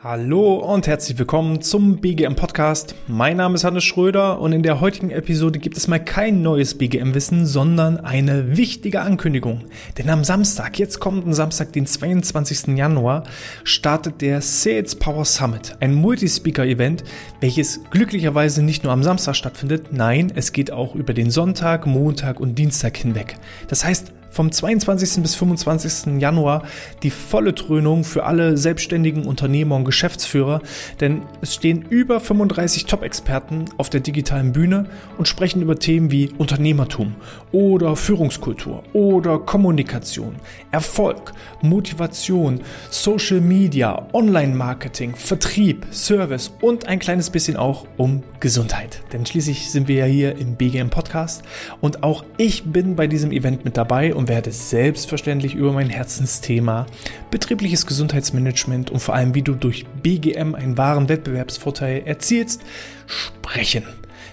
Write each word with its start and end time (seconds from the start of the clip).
Hallo 0.00 0.58
und 0.58 0.86
herzlich 0.86 1.18
willkommen 1.18 1.60
zum 1.60 1.96
BGM 1.96 2.36
Podcast. 2.36 2.94
Mein 3.08 3.36
Name 3.36 3.56
ist 3.56 3.64
Hannes 3.64 3.82
Schröder 3.82 4.40
und 4.40 4.52
in 4.52 4.62
der 4.62 4.78
heutigen 4.78 5.10
Episode 5.10 5.58
gibt 5.58 5.76
es 5.76 5.88
mal 5.88 5.98
kein 5.98 6.40
neues 6.40 6.78
BGM-Wissen, 6.78 7.46
sondern 7.46 7.98
eine 7.98 8.56
wichtige 8.56 9.00
Ankündigung. 9.00 9.64
Denn 9.98 10.08
am 10.08 10.22
Samstag, 10.22 10.78
jetzt 10.78 11.00
kommenden 11.00 11.34
Samstag, 11.34 11.72
den 11.72 11.84
22. 11.84 12.78
Januar, 12.78 13.24
startet 13.64 14.20
der 14.20 14.40
Sales 14.40 14.94
Power 14.94 15.24
Summit, 15.24 15.76
ein 15.80 15.94
Multispeaker-Event, 15.94 17.02
welches 17.40 17.80
glücklicherweise 17.90 18.62
nicht 18.62 18.84
nur 18.84 18.92
am 18.92 19.02
Samstag 19.02 19.34
stattfindet, 19.34 19.92
nein, 19.92 20.30
es 20.32 20.52
geht 20.52 20.70
auch 20.70 20.94
über 20.94 21.12
den 21.12 21.32
Sonntag, 21.32 21.88
Montag 21.88 22.38
und 22.38 22.56
Dienstag 22.56 22.96
hinweg. 22.96 23.34
Das 23.66 23.84
heißt, 23.84 24.12
vom 24.30 24.52
22. 24.52 25.22
bis 25.22 25.34
25. 25.34 26.20
Januar 26.20 26.64
die 27.02 27.10
volle 27.10 27.52
Dröhnung 27.52 28.04
für 28.04 28.24
alle 28.24 28.56
selbstständigen 28.56 29.24
Unternehmer 29.24 29.76
und 29.76 29.84
Geschäftsführer, 29.84 30.62
denn 31.00 31.22
es 31.40 31.54
stehen 31.54 31.82
über 31.88 32.20
35 32.20 32.86
Top-Experten 32.86 33.66
auf 33.76 33.90
der 33.90 34.00
digitalen 34.00 34.52
Bühne 34.52 34.86
und 35.16 35.28
sprechen 35.28 35.62
über 35.62 35.78
Themen 35.78 36.10
wie 36.10 36.30
Unternehmertum 36.38 37.14
oder 37.52 37.96
Führungskultur 37.96 38.82
oder 38.92 39.38
Kommunikation, 39.38 40.36
Erfolg, 40.70 41.32
Motivation, 41.62 42.60
Social 42.90 43.40
Media, 43.40 44.08
Online-Marketing, 44.12 45.14
Vertrieb, 45.16 45.86
Service 45.90 46.52
und 46.60 46.86
ein 46.86 46.98
kleines 46.98 47.30
bisschen 47.30 47.56
auch 47.56 47.86
um 47.96 48.22
Gesundheit. 48.40 49.02
Denn 49.12 49.26
schließlich 49.26 49.70
sind 49.70 49.88
wir 49.88 49.96
ja 49.96 50.04
hier 50.04 50.36
im 50.38 50.56
BGM 50.56 50.90
Podcast 50.90 51.42
und 51.80 52.02
auch 52.02 52.24
ich 52.36 52.64
bin 52.64 52.96
bei 52.96 53.06
diesem 53.06 53.32
Event 53.32 53.64
mit 53.64 53.76
dabei 53.76 54.14
und 54.18 54.26
werde 54.26 54.50
selbstverständlich 54.50 55.54
über 55.54 55.72
mein 55.72 55.90
Herzensthema 55.90 56.86
betriebliches 57.30 57.86
Gesundheitsmanagement 57.86 58.90
und 58.90 58.98
vor 58.98 59.14
allem 59.14 59.36
wie 59.36 59.42
du 59.42 59.54
durch 59.54 59.86
BGM 60.02 60.56
einen 60.56 60.76
wahren 60.76 61.08
Wettbewerbsvorteil 61.08 62.02
erzielst, 62.04 62.62
sprechen. 63.06 63.84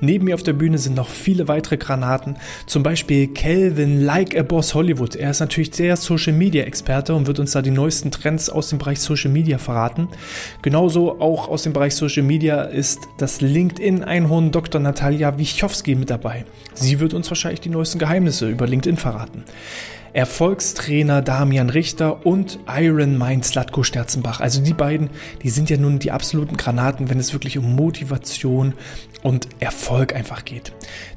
Neben 0.00 0.26
mir 0.26 0.34
auf 0.34 0.42
der 0.42 0.52
Bühne 0.52 0.78
sind 0.78 0.96
noch 0.96 1.08
viele 1.08 1.48
weitere 1.48 1.76
Granaten, 1.76 2.36
zum 2.66 2.82
Beispiel 2.82 3.28
Kelvin 3.28 4.02
Like 4.02 4.36
a 4.38 4.42
Boss 4.42 4.74
Hollywood. 4.74 5.16
Er 5.16 5.30
ist 5.30 5.40
natürlich 5.40 5.74
sehr 5.74 5.96
Social 5.96 6.32
Media 6.32 6.64
Experte 6.64 7.14
und 7.14 7.26
wird 7.26 7.38
uns 7.38 7.52
da 7.52 7.62
die 7.62 7.70
neuesten 7.70 8.10
Trends 8.10 8.50
aus 8.50 8.68
dem 8.70 8.78
Bereich 8.78 9.00
Social 9.00 9.30
Media 9.30 9.58
verraten. 9.58 10.08
Genauso 10.62 11.20
auch 11.20 11.48
aus 11.48 11.62
dem 11.62 11.72
Bereich 11.72 11.94
Social 11.94 12.22
Media 12.22 12.62
ist 12.62 13.00
das 13.18 13.40
LinkedIn-Einhorn 13.40 14.52
Dr. 14.52 14.80
Natalia 14.80 15.38
Wichowski 15.38 15.94
mit 15.94 16.10
dabei. 16.10 16.44
Sie 16.74 17.00
wird 17.00 17.14
uns 17.14 17.30
wahrscheinlich 17.30 17.60
die 17.60 17.68
neuesten 17.68 17.98
Geheimnisse 17.98 18.48
über 18.48 18.66
LinkedIn 18.66 18.96
verraten. 18.96 19.44
Erfolgstrainer 20.12 21.22
Damian 21.22 21.70
Richter 21.70 22.26
und 22.26 22.58
Iron 22.68 23.18
Mind 23.18 23.44
Slatko 23.44 23.82
Sterzenbach. 23.82 24.40
Also 24.40 24.60
die 24.62 24.74
beiden, 24.74 25.10
die 25.42 25.50
sind 25.50 25.70
ja 25.70 25.76
nun 25.76 25.98
die 25.98 26.10
absoluten 26.10 26.56
Granaten, 26.56 27.10
wenn 27.10 27.18
es 27.18 27.32
wirklich 27.32 27.58
um 27.58 27.74
Motivation 27.76 28.74
und 29.22 29.48
Erfolg 29.60 30.14
einfach 30.14 30.44
geht. 30.44 30.72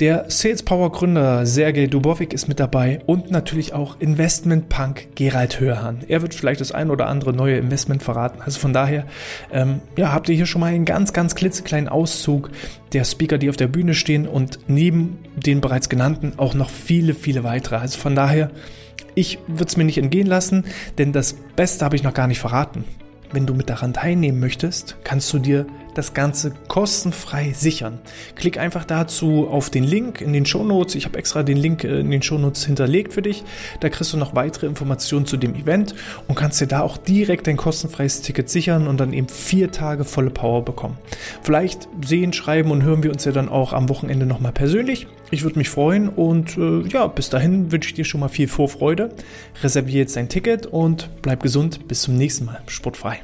Der 0.00 0.26
Sales 0.28 0.62
Power 0.62 0.92
Gründer 0.92 1.46
Sergej 1.46 1.88
Dubovik 1.88 2.32
ist 2.32 2.48
mit 2.48 2.60
dabei 2.60 3.00
und 3.06 3.30
natürlich 3.30 3.72
auch 3.72 4.00
Investment 4.00 4.68
Punk 4.68 5.08
Gerald 5.16 5.58
Hörhan. 5.60 6.04
Er 6.06 6.22
wird 6.22 6.34
vielleicht 6.34 6.60
das 6.60 6.72
ein 6.72 6.90
oder 6.90 7.08
andere 7.08 7.32
neue 7.32 7.56
Investment 7.56 8.02
verraten. 8.02 8.40
Also 8.40 8.60
von 8.60 8.72
daher, 8.72 9.04
ähm, 9.52 9.80
ja, 9.96 10.12
habt 10.12 10.28
ihr 10.28 10.36
hier 10.36 10.46
schon 10.46 10.60
mal 10.60 10.72
einen 10.72 10.84
ganz, 10.84 11.12
ganz 11.12 11.34
klitzekleinen 11.34 11.88
Auszug 11.88 12.50
der 12.92 13.04
Speaker, 13.04 13.38
die 13.38 13.50
auf 13.50 13.56
der 13.56 13.68
Bühne 13.68 13.94
stehen 13.94 14.26
und 14.26 14.60
neben 14.66 15.18
den 15.36 15.60
bereits 15.60 15.88
genannten 15.88 16.34
auch 16.36 16.54
noch 16.54 16.70
viele, 16.70 17.14
viele 17.14 17.44
weitere. 17.44 17.76
Also 17.76 17.98
von 17.98 18.14
daher, 18.14 18.50
ich 19.14 19.38
würde 19.46 19.66
es 19.66 19.76
mir 19.76 19.84
nicht 19.84 19.98
entgehen 19.98 20.26
lassen, 20.26 20.64
denn 20.96 21.12
das 21.12 21.34
Beste 21.56 21.84
habe 21.84 21.96
ich 21.96 22.02
noch 22.02 22.14
gar 22.14 22.26
nicht 22.26 22.38
verraten. 22.40 22.84
Wenn 23.32 23.46
du 23.46 23.54
mit 23.54 23.68
daran 23.68 23.92
teilnehmen 23.92 24.40
möchtest, 24.40 24.96
kannst 25.04 25.32
du 25.32 25.38
dir 25.38 25.66
das 25.98 26.14
Ganze 26.14 26.52
kostenfrei 26.68 27.52
sichern. 27.52 27.98
Klick 28.36 28.56
einfach 28.56 28.84
dazu 28.84 29.48
auf 29.50 29.68
den 29.68 29.82
Link 29.82 30.20
in 30.20 30.32
den 30.32 30.46
Shownotes. 30.46 30.94
Ich 30.94 31.04
habe 31.04 31.18
extra 31.18 31.42
den 31.42 31.56
Link 31.56 31.82
äh, 31.82 32.00
in 32.00 32.10
den 32.10 32.22
Shownotes 32.22 32.64
hinterlegt 32.64 33.12
für 33.12 33.22
dich. 33.22 33.44
Da 33.80 33.88
kriegst 33.88 34.12
du 34.12 34.16
noch 34.16 34.34
weitere 34.34 34.66
Informationen 34.66 35.26
zu 35.26 35.36
dem 35.36 35.56
Event 35.56 35.96
und 36.28 36.36
kannst 36.36 36.60
dir 36.60 36.68
da 36.68 36.80
auch 36.80 36.96
direkt 36.96 37.48
dein 37.48 37.56
kostenfreies 37.56 38.22
Ticket 38.22 38.48
sichern 38.48 38.86
und 38.86 38.98
dann 39.00 39.12
eben 39.12 39.28
vier 39.28 39.72
Tage 39.72 40.04
volle 40.04 40.30
Power 40.30 40.64
bekommen. 40.64 40.96
Vielleicht 41.42 41.88
sehen, 42.04 42.32
schreiben 42.32 42.70
und 42.70 42.84
hören 42.84 43.02
wir 43.02 43.10
uns 43.10 43.24
ja 43.24 43.32
dann 43.32 43.48
auch 43.48 43.72
am 43.72 43.88
Wochenende 43.88 44.24
nochmal 44.24 44.52
persönlich. 44.52 45.08
Ich 45.32 45.42
würde 45.42 45.58
mich 45.58 45.68
freuen 45.68 46.08
und 46.08 46.56
äh, 46.56 46.82
ja, 46.88 47.08
bis 47.08 47.28
dahin 47.28 47.72
wünsche 47.72 47.88
ich 47.88 47.94
dir 47.94 48.04
schon 48.04 48.20
mal 48.20 48.28
viel 48.28 48.46
Vorfreude. 48.46 49.10
Reserviere 49.62 49.98
jetzt 49.98 50.16
dein 50.16 50.28
Ticket 50.28 50.66
und 50.66 51.10
bleib 51.22 51.42
gesund. 51.42 51.88
Bis 51.88 52.02
zum 52.02 52.14
nächsten 52.14 52.44
Mal. 52.44 52.62
Sportfrei. 52.68 53.20